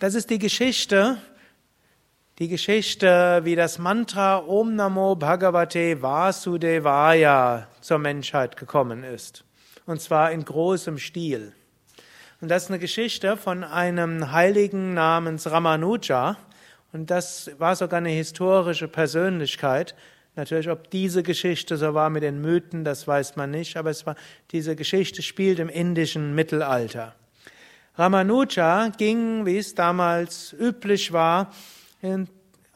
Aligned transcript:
Das 0.00 0.14
ist 0.14 0.30
die 0.30 0.38
Geschichte, 0.38 1.18
die 2.38 2.46
Geschichte, 2.46 3.40
wie 3.42 3.56
das 3.56 3.78
Mantra 3.78 4.38
Om 4.46 4.76
Namo 4.76 5.16
Bhagavate 5.16 6.00
Vasudevaya 6.00 7.66
zur 7.80 7.98
Menschheit 7.98 8.56
gekommen 8.56 9.02
ist. 9.02 9.42
Und 9.86 10.00
zwar 10.00 10.30
in 10.30 10.44
großem 10.44 10.98
Stil. 10.98 11.52
Und 12.40 12.46
das 12.46 12.62
ist 12.62 12.68
eine 12.68 12.78
Geschichte 12.78 13.36
von 13.36 13.64
einem 13.64 14.30
Heiligen 14.30 14.94
namens 14.94 15.50
Ramanuja. 15.50 16.36
Und 16.92 17.10
das 17.10 17.50
war 17.58 17.74
sogar 17.74 17.98
eine 17.98 18.10
historische 18.10 18.86
Persönlichkeit. 18.86 19.96
Natürlich, 20.36 20.70
ob 20.70 20.92
diese 20.92 21.24
Geschichte 21.24 21.76
so 21.76 21.92
war 21.92 22.08
mit 22.08 22.22
den 22.22 22.40
Mythen, 22.40 22.84
das 22.84 23.08
weiß 23.08 23.34
man 23.34 23.50
nicht, 23.50 23.76
aber 23.76 23.90
es 23.90 24.06
war, 24.06 24.14
diese 24.52 24.76
Geschichte 24.76 25.22
spielt 25.22 25.58
im 25.58 25.68
indischen 25.68 26.36
Mittelalter. 26.36 27.16
Ramanuja 27.98 28.90
ging, 28.96 29.44
wie 29.44 29.58
es 29.58 29.74
damals 29.74 30.52
üblich 30.52 31.12
war, 31.12 31.50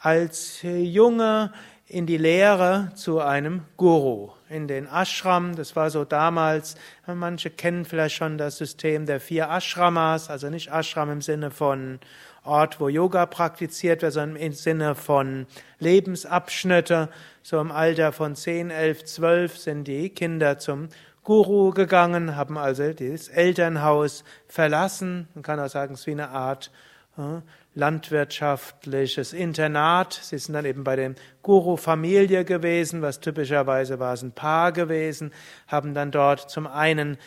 als 0.01 0.59
Junge 0.63 1.53
in 1.87 2.07
die 2.07 2.17
Lehre 2.17 2.91
zu 2.97 3.21
einem 3.21 3.63
Guru, 3.77 4.31
in 4.49 4.67
den 4.67 4.89
Ashram. 4.89 5.55
Das 5.55 5.77
war 5.77 5.91
so 5.91 6.05
damals, 6.05 6.75
manche 7.07 7.51
kennen 7.51 7.85
vielleicht 7.85 8.17
schon 8.17 8.37
das 8.37 8.57
System 8.57 9.07
der 9.07 9.21
vier 9.21 9.49
Ashramas, 9.49 10.29
also 10.29 10.51
nicht 10.51 10.73
Ashram 10.73 11.13
im 11.13 11.21
Sinne 11.21 11.53
von 11.53 12.01
Ort, 12.43 12.81
wo 12.81 12.89
Yoga 12.89 13.27
praktiziert 13.27 14.03
wird, 14.03 14.15
sondern 14.15 14.43
im 14.43 14.53
Sinne 14.53 14.97
von 14.97 15.47
Lebensabschnitte. 15.79 17.09
So 17.45 17.61
im 17.61 17.71
Alter 17.71 18.11
von 18.11 18.35
10, 18.35 18.71
11, 18.71 19.05
12 19.05 19.57
sind 19.57 19.85
die 19.85 20.11
Kinder 20.11 20.59
zum 20.59 20.89
Guru 21.25 21.71
gegangen, 21.71 22.35
haben 22.37 22.59
also 22.59 22.93
das 22.93 23.29
Elternhaus 23.29 24.25
verlassen. 24.49 25.29
Man 25.35 25.43
kann 25.43 25.61
auch 25.61 25.69
sagen, 25.69 25.95
es 25.95 26.01
ist 26.01 26.07
wie 26.07 26.13
eine 26.13 26.31
Art 26.31 26.71
äh, 27.17 27.41
landwirtschaftliches 27.75 29.33
Internat. 29.33 30.19
Sie 30.21 30.39
sind 30.39 30.55
dann 30.55 30.65
eben 30.65 30.83
bei 30.83 30.97
der 30.97 31.15
Guru-Familie 31.43 32.45
gewesen, 32.45 33.03
was 33.03 33.21
typischerweise 33.21 33.99
war 33.99 34.15
es 34.15 34.23
ein 34.23 34.33
Paar 34.33 34.73
gewesen, 34.73 35.33
haben 35.69 35.95
dann 35.95 36.11
dort 36.11 36.51
zum 36.51 36.67
einen 36.67 37.19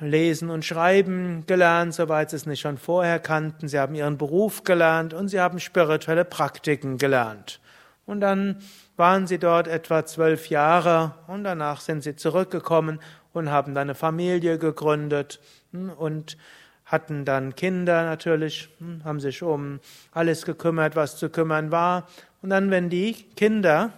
Lesen 0.00 0.50
und 0.50 0.64
Schreiben 0.64 1.44
gelernt, 1.46 1.94
soweit 1.94 2.30
sie 2.30 2.36
es 2.36 2.46
nicht 2.46 2.60
schon 2.60 2.78
vorher 2.78 3.20
kannten. 3.20 3.68
Sie 3.68 3.78
haben 3.78 3.94
ihren 3.94 4.18
Beruf 4.18 4.64
gelernt 4.64 5.14
und 5.14 5.28
sie 5.28 5.40
haben 5.40 5.60
spirituelle 5.60 6.24
Praktiken 6.24 6.98
gelernt. 6.98 7.60
Und 8.06 8.20
dann 8.20 8.56
waren 8.96 9.26
sie 9.26 9.38
dort 9.38 9.66
etwa 9.66 10.04
zwölf 10.04 10.48
Jahre 10.48 11.14
und 11.26 11.44
danach 11.44 11.80
sind 11.80 12.02
sie 12.02 12.16
zurückgekommen 12.16 13.00
und 13.32 13.50
haben 13.50 13.74
dann 13.74 13.88
eine 13.88 13.94
Familie 13.94 14.58
gegründet 14.58 15.40
und 15.72 16.36
hatten 16.84 17.24
dann 17.24 17.54
Kinder 17.54 18.04
natürlich, 18.04 18.68
hm, 18.78 19.04
haben 19.04 19.20
sich 19.20 19.42
um 19.42 19.80
alles 20.12 20.44
gekümmert, 20.44 20.96
was 20.96 21.16
zu 21.16 21.30
kümmern 21.30 21.70
war. 21.70 22.08
Und 22.42 22.50
dann, 22.50 22.70
wenn 22.70 22.90
die 22.90 23.14
Kinder 23.36 23.90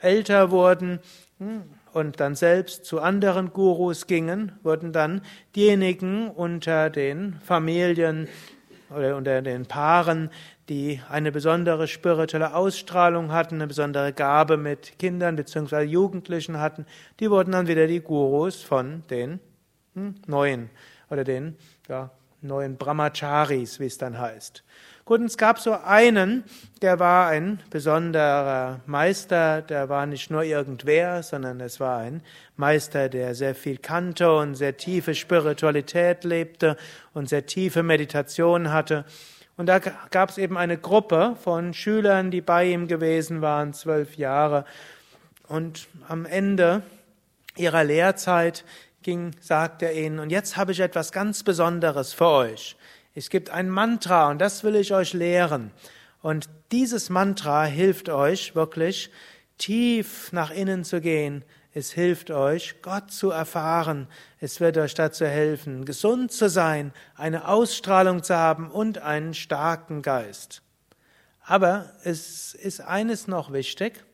älter 0.00 0.50
wurden 0.50 1.00
hm, 1.38 1.62
und 1.92 2.20
dann 2.20 2.34
selbst 2.34 2.84
zu 2.84 3.00
anderen 3.00 3.52
Gurus 3.52 4.06
gingen, 4.06 4.52
wurden 4.62 4.92
dann 4.92 5.22
diejenigen 5.56 6.30
unter 6.30 6.90
den 6.90 7.38
Familien 7.44 8.28
oder 8.96 9.16
unter 9.16 9.42
den 9.42 9.66
Paaren, 9.66 10.30
die 10.68 11.00
eine 11.08 11.32
besondere 11.32 11.88
spirituelle 11.88 12.54
Ausstrahlung 12.54 13.32
hatten, 13.32 13.56
eine 13.56 13.66
besondere 13.66 14.12
Gabe 14.12 14.56
mit 14.56 14.98
Kindern 14.98 15.36
bzw. 15.36 15.82
Jugendlichen 15.82 16.58
hatten, 16.58 16.86
die 17.20 17.30
wurden 17.30 17.52
dann 17.52 17.68
wieder 17.68 17.86
die 17.86 18.00
Gurus 18.00 18.62
von 18.62 19.02
den 19.10 19.40
hm, 19.94 20.14
Neuen 20.26 20.70
oder 21.10 21.24
den 21.24 21.56
ja, 21.88 22.10
neuen 22.40 22.76
Brahmacharis, 22.76 23.80
wie 23.80 23.86
es 23.86 23.98
dann 23.98 24.18
heißt. 24.18 24.64
Gut, 25.06 25.20
und 25.20 25.26
es 25.26 25.36
gab 25.36 25.58
so 25.58 25.72
einen, 25.72 26.44
der 26.80 26.98
war 26.98 27.28
ein 27.28 27.60
besonderer 27.68 28.80
Meister, 28.86 29.60
der 29.60 29.90
war 29.90 30.06
nicht 30.06 30.30
nur 30.30 30.44
irgendwer, 30.44 31.22
sondern 31.22 31.60
es 31.60 31.78
war 31.78 31.98
ein 31.98 32.22
Meister, 32.56 33.10
der 33.10 33.34
sehr 33.34 33.54
viel 33.54 33.76
kannte 33.76 34.34
und 34.34 34.54
sehr 34.54 34.78
tiefe 34.78 35.14
Spiritualität 35.14 36.24
lebte 36.24 36.78
und 37.12 37.28
sehr 37.28 37.44
tiefe 37.44 37.82
Meditation 37.82 38.72
hatte. 38.72 39.04
Und 39.58 39.66
da 39.66 39.78
gab 39.78 40.30
es 40.30 40.38
eben 40.38 40.56
eine 40.56 40.78
Gruppe 40.78 41.36
von 41.38 41.74
Schülern, 41.74 42.30
die 42.30 42.40
bei 42.40 42.64
ihm 42.64 42.88
gewesen 42.88 43.42
waren, 43.42 43.74
zwölf 43.74 44.16
Jahre. 44.16 44.64
Und 45.48 45.86
am 46.08 46.24
Ende 46.24 46.80
ihrer 47.56 47.84
Lehrzeit 47.84 48.64
ging, 49.02 49.32
sagte 49.38 49.84
er 49.84 49.94
ihnen, 49.94 50.18
und 50.18 50.30
jetzt 50.30 50.56
habe 50.56 50.72
ich 50.72 50.80
etwas 50.80 51.12
ganz 51.12 51.42
Besonderes 51.42 52.14
für 52.14 52.28
euch. 52.28 52.76
Es 53.14 53.30
gibt 53.30 53.50
ein 53.50 53.70
Mantra 53.70 54.30
und 54.30 54.40
das 54.40 54.64
will 54.64 54.74
ich 54.74 54.92
euch 54.92 55.12
lehren. 55.12 55.70
Und 56.20 56.48
dieses 56.72 57.10
Mantra 57.10 57.64
hilft 57.64 58.08
euch 58.08 58.56
wirklich 58.56 59.10
tief 59.56 60.32
nach 60.32 60.50
innen 60.50 60.82
zu 60.82 61.00
gehen. 61.00 61.44
Es 61.72 61.92
hilft 61.92 62.30
euch, 62.30 62.82
Gott 62.82 63.12
zu 63.12 63.30
erfahren. 63.30 64.08
Es 64.40 64.60
wird 64.60 64.78
euch 64.78 64.94
dazu 64.94 65.26
helfen, 65.26 65.84
gesund 65.84 66.32
zu 66.32 66.48
sein, 66.48 66.92
eine 67.14 67.46
Ausstrahlung 67.48 68.22
zu 68.22 68.36
haben 68.36 68.70
und 68.70 68.98
einen 68.98 69.34
starken 69.34 70.02
Geist. 70.02 70.62
Aber 71.40 71.92
es 72.02 72.54
ist 72.54 72.80
eines 72.80 73.28
noch 73.28 73.52
wichtig. 73.52 74.04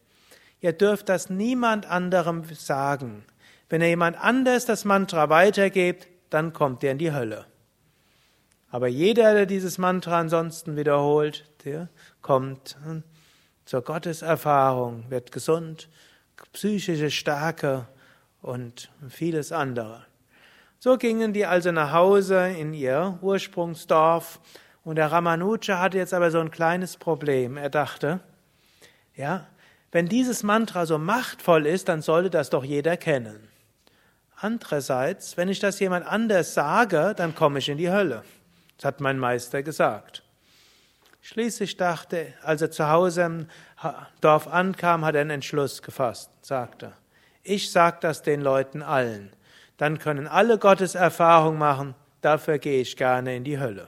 Ihr 0.60 0.72
dürft 0.72 1.08
das 1.08 1.30
niemand 1.30 1.86
anderem 1.86 2.44
sagen. 2.54 3.24
Wenn 3.70 3.80
er 3.80 3.88
jemand 3.88 4.18
anders 4.18 4.66
das 4.66 4.84
Mantra 4.84 5.30
weitergibt, 5.30 6.08
dann 6.28 6.52
kommt 6.52 6.84
er 6.84 6.92
in 6.92 6.98
die 6.98 7.12
Hölle. 7.12 7.46
Aber 8.70 8.86
jeder, 8.88 9.34
der 9.34 9.46
dieses 9.46 9.78
Mantra 9.78 10.20
ansonsten 10.20 10.76
wiederholt, 10.76 11.50
der 11.64 11.88
kommt 12.22 12.76
zur 13.64 13.82
Gotteserfahrung, 13.82 15.04
wird 15.10 15.32
gesund, 15.32 15.88
psychische 16.52 17.10
Stärke 17.10 17.86
und 18.42 18.90
vieles 19.08 19.52
andere. 19.52 20.06
So 20.78 20.96
gingen 20.96 21.32
die 21.32 21.46
also 21.46 21.72
nach 21.72 21.92
Hause 21.92 22.48
in 22.48 22.72
ihr 22.72 23.18
Ursprungsdorf 23.20 24.40
und 24.82 24.96
der 24.96 25.12
Ramanuja 25.12 25.78
hatte 25.78 25.98
jetzt 25.98 26.14
aber 26.14 26.30
so 26.30 26.40
ein 26.40 26.50
kleines 26.50 26.96
Problem. 26.96 27.56
Er 27.56 27.68
dachte, 27.68 28.20
ja, 29.14 29.46
wenn 29.92 30.08
dieses 30.08 30.42
Mantra 30.42 30.86
so 30.86 30.98
machtvoll 30.98 31.66
ist, 31.66 31.88
dann 31.88 32.00
sollte 32.00 32.30
das 32.30 32.48
doch 32.48 32.64
jeder 32.64 32.96
kennen. 32.96 33.48
Andererseits, 34.36 35.36
wenn 35.36 35.48
ich 35.48 35.58
das 35.58 35.80
jemand 35.80 36.06
anders 36.06 36.54
sage, 36.54 37.12
dann 37.16 37.34
komme 37.34 37.58
ich 37.58 37.68
in 37.68 37.76
die 37.76 37.90
Hölle. 37.90 38.22
Das 38.80 38.86
hat 38.86 39.00
mein 39.02 39.18
Meister 39.18 39.62
gesagt. 39.62 40.22
Schließlich 41.20 41.76
dachte, 41.76 42.32
als 42.42 42.62
er 42.62 42.70
zu 42.70 42.88
Hause 42.88 43.22
im 43.22 43.46
Dorf 44.22 44.48
ankam, 44.48 45.04
hat 45.04 45.14
er 45.16 45.20
einen 45.20 45.28
Entschluss 45.28 45.82
gefasst, 45.82 46.30
sagte, 46.40 46.94
ich 47.42 47.70
sag 47.70 48.00
das 48.00 48.22
den 48.22 48.40
Leuten 48.40 48.80
allen. 48.80 49.34
Dann 49.76 49.98
können 49.98 50.26
alle 50.26 50.56
Gottes 50.56 50.94
Erfahrung 50.94 51.58
machen, 51.58 51.94
dafür 52.22 52.58
gehe 52.58 52.80
ich 52.80 52.96
gerne 52.96 53.36
in 53.36 53.44
die 53.44 53.60
Hölle. 53.60 53.86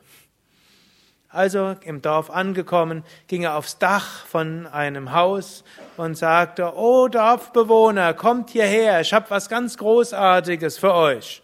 Also 1.30 1.74
im 1.84 2.02
Dorf 2.02 2.28
angekommen, 2.28 3.02
ging 3.28 3.44
er 3.44 3.56
aufs 3.56 3.78
Dach 3.78 4.26
von 4.26 4.66
einem 4.66 5.12
Haus 5.12 5.64
und 5.96 6.18
sagte, 6.18 6.74
Oh 6.76 7.08
Dorfbewohner, 7.08 8.12
kommt 8.12 8.50
hierher, 8.50 9.00
ich 9.00 9.14
habe 9.14 9.30
was 9.30 9.48
ganz 9.48 9.78
Großartiges 9.78 10.76
für 10.76 10.92
euch. 10.92 11.42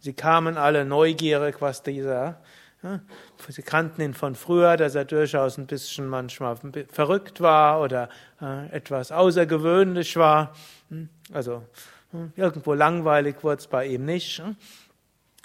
Sie 0.00 0.12
kamen 0.12 0.58
alle 0.58 0.84
neugierig, 0.84 1.60
was 1.60 1.84
dieser, 1.84 2.40
sie 3.48 3.62
kannten 3.62 4.00
ihn 4.00 4.14
von 4.14 4.34
früher, 4.34 4.76
dass 4.76 4.94
er 4.94 5.04
durchaus 5.04 5.58
ein 5.58 5.66
bisschen 5.66 6.06
manchmal 6.06 6.56
verrückt 6.88 7.40
war 7.40 7.80
oder 7.80 8.08
äh, 8.40 8.68
etwas 8.70 9.12
außergewöhnlich 9.12 10.16
war. 10.16 10.54
Hm, 10.88 11.08
also 11.32 11.62
hm, 12.12 12.32
irgendwo 12.36 12.74
langweilig 12.74 13.36
wurde 13.42 13.58
es 13.58 13.66
bei 13.66 13.86
ihm 13.86 14.04
nicht. 14.04 14.42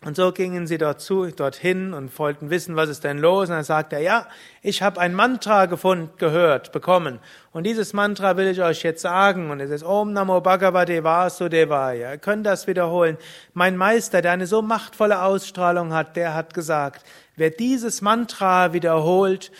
Und 0.03 0.17
so 0.17 0.31
gingen 0.31 0.67
sie 0.67 0.77
dort 0.77 1.01
zu, 1.01 1.25
dorthin 1.27 1.93
und 1.93 2.17
wollten 2.19 2.49
wissen, 2.49 2.75
was 2.75 2.89
ist 2.89 3.03
denn 3.03 3.17
los. 3.17 3.49
Und 3.49 3.55
dann 3.55 3.63
sagte 3.63 3.95
er, 3.95 4.01
ja, 4.01 4.27
ich 4.61 4.81
habe 4.81 4.99
ein 4.99 5.15
Mantra 5.15 5.65
gefunden, 5.65 6.11
gehört, 6.17 6.73
bekommen. 6.73 7.19
Und 7.53 7.63
dieses 7.63 7.93
Mantra 7.93 8.35
will 8.37 8.47
ich 8.47 8.61
euch 8.61 8.83
jetzt 8.83 9.01
sagen. 9.01 9.49
Und 9.49 9.61
es 9.61 9.71
ist 9.71 9.83
Om 9.83 10.13
Namo 10.13 10.41
Bhagavate 10.41 11.03
Vasudevaya. 11.03 12.11
Ihr 12.11 12.17
könnt 12.17 12.45
das 12.45 12.67
wiederholen. 12.67 13.17
Mein 13.53 13.77
Meister, 13.77 14.21
der 14.21 14.33
eine 14.33 14.47
so 14.47 14.61
machtvolle 14.61 15.23
Ausstrahlung 15.23 15.93
hat, 15.93 16.17
der 16.17 16.35
hat 16.35 16.53
gesagt, 16.53 17.03
wer 17.37 17.49
dieses 17.49 18.01
Mantra 18.01 18.73
wiederholt, 18.73 19.51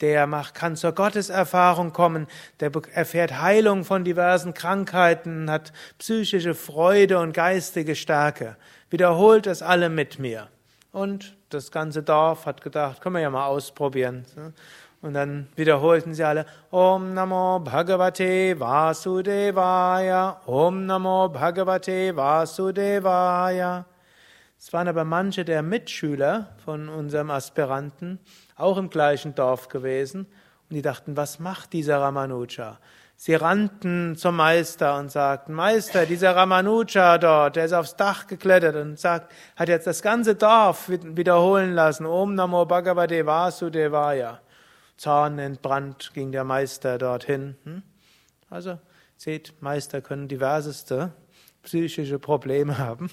der 0.00 0.26
macht, 0.26 0.54
kann 0.54 0.76
zur 0.76 0.92
Gotteserfahrung 0.92 1.92
kommen, 1.92 2.26
der 2.60 2.72
erfährt 2.92 3.40
Heilung 3.40 3.84
von 3.84 4.04
diversen 4.04 4.52
Krankheiten, 4.52 5.48
hat 5.50 5.72
psychische 5.98 6.54
Freude 6.54 7.20
und 7.20 7.32
geistige 7.32 7.94
Stärke. 7.94 8.56
Wiederholt 8.90 9.46
es 9.46 9.62
alle 9.62 9.88
mit 9.88 10.18
mir. 10.18 10.48
Und 10.92 11.36
das 11.48 11.70
ganze 11.70 12.02
Dorf 12.02 12.46
hat 12.46 12.60
gedacht, 12.60 13.00
können 13.00 13.16
wir 13.16 13.22
ja 13.22 13.30
mal 13.30 13.46
ausprobieren. 13.46 14.24
Und 15.02 15.14
dann 15.14 15.48
wiederholten 15.56 16.14
sie 16.14 16.24
alle 16.24 16.46
Om 16.70 17.14
Namo 17.14 17.60
Bhagavate 17.60 18.58
Vasudevaya, 18.58 20.40
Om 20.46 20.86
Namo 20.86 21.28
Bhagavate 21.28 22.16
Vasudevaya. 22.16 23.84
Es 24.58 24.72
waren 24.72 24.88
aber 24.88 25.04
manche 25.04 25.44
der 25.44 25.62
Mitschüler 25.62 26.56
von 26.64 26.88
unserem 26.88 27.30
Aspiranten 27.30 28.18
auch 28.56 28.78
im 28.78 28.88
gleichen 28.88 29.34
Dorf 29.34 29.68
gewesen 29.68 30.26
und 30.70 30.76
die 30.76 30.80
dachten, 30.80 31.16
was 31.18 31.38
macht 31.38 31.74
dieser 31.74 32.00
Ramanuja? 32.00 32.78
Sie 33.16 33.34
rannten 33.34 34.16
zum 34.16 34.36
Meister 34.36 34.98
und 34.98 35.10
sagten, 35.10 35.54
Meister, 35.54 36.04
dieser 36.04 36.34
Ramanuja 36.36 37.18
dort, 37.18 37.56
der 37.56 37.64
ist 37.64 37.72
aufs 37.72 37.96
Dach 37.96 38.26
geklettert 38.26 38.76
und 38.76 38.98
sagt, 38.98 39.32
hat 39.56 39.68
jetzt 39.68 39.86
das 39.86 40.02
ganze 40.02 40.34
Dorf 40.34 40.88
wiederholen 40.88 41.72
lassen, 41.72 42.06
Om 42.06 42.34
Namo 42.34 42.66
Bhagavate 42.66 43.24
Vasudevaya. 43.24 44.40
Zornentbrannt 44.96 46.12
ging 46.14 46.32
der 46.32 46.44
Meister 46.44 46.98
dorthin. 46.98 47.56
Hm? 47.64 47.82
Also, 48.50 48.78
seht, 49.16 49.54
Meister 49.60 50.00
können 50.00 50.28
diverseste 50.28 51.12
psychische 51.62 52.18
Probleme 52.18 52.78
haben. 52.78 53.10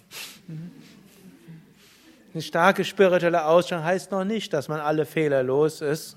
Eine 2.34 2.42
starke 2.42 2.86
spirituelle 2.86 3.46
Ausstrahlung 3.46 3.86
heißt 3.86 4.12
noch 4.12 4.24
nicht, 4.24 4.54
dass 4.54 4.68
man 4.68 4.80
alle 4.80 5.06
Fehler 5.06 5.44
los 5.44 5.82
ist. 5.82 6.16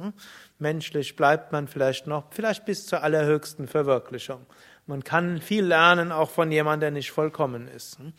Hm? 0.58 0.62
Menschlich 0.62 1.16
bleibt 1.16 1.52
man 1.52 1.68
vielleicht 1.68 2.06
noch, 2.06 2.24
vielleicht 2.30 2.64
bis 2.64 2.86
zur 2.86 3.02
allerhöchsten 3.02 3.68
Verwirklichung. 3.68 4.46
Man 4.86 5.02
kann 5.02 5.40
viel 5.40 5.64
lernen, 5.64 6.12
auch 6.12 6.30
von 6.30 6.52
jemandem, 6.52 6.80
der 6.80 6.90
nicht 6.92 7.10
vollkommen 7.10 7.68
ist. 7.68 7.98
Hm? 7.98 8.12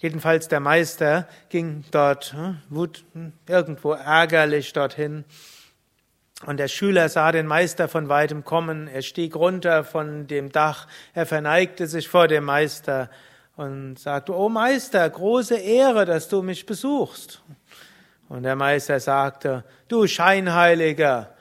Jedenfalls 0.00 0.48
der 0.48 0.60
Meister 0.60 1.28
ging 1.48 1.84
dort 1.90 2.34
hm, 2.34 3.32
irgendwo 3.46 3.92
ärgerlich 3.92 4.72
dorthin. 4.72 5.24
Und 6.46 6.58
der 6.58 6.68
Schüler 6.68 7.08
sah 7.08 7.32
den 7.32 7.46
Meister 7.46 7.88
von 7.88 8.08
weitem 8.08 8.44
kommen. 8.44 8.88
Er 8.88 9.02
stieg 9.02 9.34
runter 9.34 9.82
von 9.84 10.26
dem 10.26 10.52
Dach. 10.52 10.88
Er 11.14 11.24
verneigte 11.24 11.86
sich 11.86 12.08
vor 12.08 12.28
dem 12.28 12.44
Meister 12.44 13.08
und 13.56 13.98
sagte, 13.98 14.34
Oh 14.34 14.48
Meister, 14.48 15.08
große 15.08 15.56
Ehre, 15.56 16.04
dass 16.04 16.28
du 16.28 16.42
mich 16.42 16.66
besuchst. 16.66 17.42
Und 18.34 18.42
der 18.42 18.56
Meister 18.56 18.98
sagte, 18.98 19.62
du 19.86 20.08
Scheinheiliger, 20.08 21.36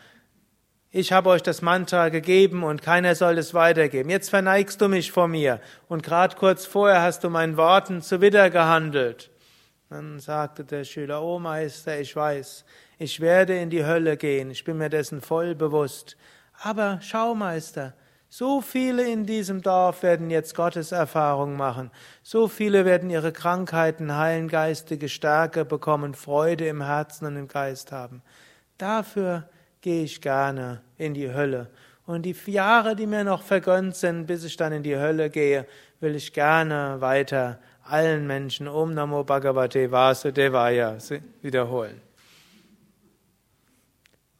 ich 0.91 1.11
habe 1.11 1.29
euch 1.31 1.41
das 1.41 1.63
Mantra 1.63 2.09
gegeben 2.09 2.63
und 2.63 2.83
keiner 2.83 3.15
soll 3.15 3.39
es 3.39 3.55
weitergeben. 3.55 4.11
Jetzt 4.11 4.29
verneigst 4.29 4.79
du 4.79 4.87
mich 4.87 5.11
vor 5.11 5.27
mir 5.27 5.59
und 5.87 6.03
gerade 6.03 6.35
kurz 6.35 6.67
vorher 6.67 7.01
hast 7.01 7.23
du 7.23 7.31
meinen 7.31 7.57
Worten 7.57 8.03
zuwider 8.03 8.51
gehandelt. 8.51 9.31
Dann 9.89 10.19
sagte 10.19 10.65
der 10.65 10.83
Schüler, 10.83 11.23
oh 11.23 11.39
Meister, 11.39 11.99
ich 11.99 12.15
weiß, 12.15 12.63
ich 12.99 13.19
werde 13.19 13.57
in 13.57 13.71
die 13.71 13.83
Hölle 13.83 14.15
gehen, 14.15 14.51
ich 14.51 14.63
bin 14.63 14.77
mir 14.77 14.89
dessen 14.89 15.19
voll 15.19 15.55
bewusst. 15.55 16.15
Aber 16.61 16.99
schau, 17.01 17.33
Meister, 17.33 17.95
so 18.35 18.61
viele 18.61 19.07
in 19.07 19.27
diesem 19.27 19.61
Dorf 19.61 20.01
werden 20.01 20.31
jetzt 20.31 20.55
Gottes 20.55 20.91
Erfahrung 20.91 21.55
machen. 21.55 21.91
So 22.23 22.47
viele 22.47 22.83
werden 22.83 23.11
ihre 23.11 23.31
Krankheiten 23.31 24.17
heilen, 24.17 24.47
geistige 24.47 25.07
Stärke 25.07 25.65
bekommen, 25.65 26.15
Freude 26.15 26.65
im 26.65 26.81
Herzen 26.81 27.27
und 27.27 27.35
im 27.35 27.47
Geist 27.47 27.91
haben. 27.91 28.23
Dafür 28.79 29.47
gehe 29.81 30.03
ich 30.03 30.19
gerne 30.19 30.81
in 30.97 31.13
die 31.13 31.31
Hölle. 31.31 31.69
Und 32.07 32.23
die 32.23 32.35
Jahre, 32.47 32.95
die 32.95 33.05
mir 33.05 33.23
noch 33.23 33.43
vergönnt 33.43 33.95
sind, 33.95 34.25
bis 34.25 34.43
ich 34.43 34.57
dann 34.57 34.73
in 34.73 34.81
die 34.81 34.97
Hölle 34.97 35.29
gehe, 35.29 35.67
will 35.99 36.15
ich 36.15 36.33
gerne 36.33 37.01
weiter 37.01 37.59
allen 37.83 38.25
Menschen 38.25 38.67
Om 38.67 38.95
Namo 38.95 39.23
Bhagavate 39.23 39.91
Vasudevaya 39.91 40.97
wiederholen. 41.43 42.01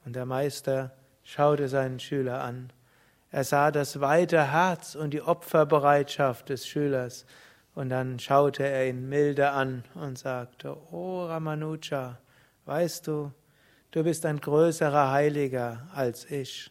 Und 0.03 0.15
der 0.15 0.25
Meister 0.25 0.95
schaute 1.21 1.67
seinen 1.67 1.99
Schüler 1.99 2.41
an 2.41 2.73
er 3.33 3.43
sah 3.43 3.71
das 3.71 3.99
weite 3.99 4.51
Herz 4.51 4.93
und 4.93 5.09
die 5.09 5.23
Opferbereitschaft 5.23 6.49
des 6.49 6.67
Schülers. 6.67 7.25
Und 7.73 7.89
dann 7.89 8.19
schaute 8.19 8.63
er 8.63 8.87
ihn 8.87 9.09
milde 9.09 9.49
an 9.49 9.83
und 9.95 10.19
sagte, 10.19 10.77
O 10.91 11.25
Ramanuja, 11.25 12.19
weißt 12.65 13.07
du, 13.07 13.31
du 13.89 14.03
bist 14.03 14.27
ein 14.27 14.39
größerer 14.39 15.11
Heiliger 15.11 15.87
als 15.95 16.29
ich. 16.29 16.69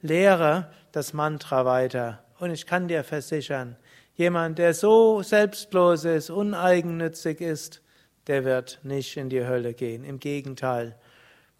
Lehre 0.00 0.68
das 0.90 1.12
Mantra 1.12 1.64
weiter 1.64 2.24
und 2.40 2.50
ich 2.50 2.66
kann 2.66 2.88
dir 2.88 3.04
versichern, 3.04 3.76
jemand, 4.16 4.58
der 4.58 4.74
so 4.74 5.22
selbstlos 5.22 6.04
ist, 6.04 6.28
uneigennützig 6.28 7.40
ist, 7.40 7.82
der 8.26 8.44
wird 8.44 8.80
nicht 8.82 9.16
in 9.16 9.28
die 9.28 9.46
Hölle 9.46 9.74
gehen. 9.74 10.02
Im 10.02 10.18
Gegenteil, 10.18 10.96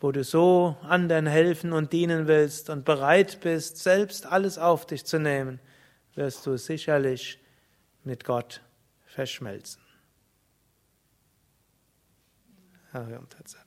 wo 0.01 0.13
du 0.13 0.25
so 0.25 0.77
anderen 0.83 1.27
helfen 1.27 1.73
und 1.73 1.93
dienen 1.93 2.27
willst 2.27 2.71
und 2.71 2.85
bereit 2.85 3.41
bist, 3.41 3.79
selbst 3.79 4.27
alles 4.27 4.59
auf 4.59 4.87
dich 4.87 5.05
zu 5.05 5.19
nehmen, 5.19 5.59
wirst 6.15 6.47
du 6.47 6.57
sicherlich 6.57 7.39
mit 8.05 8.25
Gott 8.25 8.61
verschmelzen. 9.05 9.83
Harium 12.93 13.29
Tatsat. 13.29 13.66